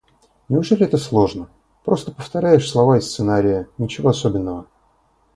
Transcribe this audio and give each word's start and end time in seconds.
Неужели 0.49 0.87
это 0.87 0.97
сложно? 0.97 1.47
Просто 1.85 2.11
повторяешь 2.11 2.67
слова 2.67 2.97
из 2.97 3.07
сценария, 3.07 3.67
ничего 3.77 4.09
особенного. 4.09 4.65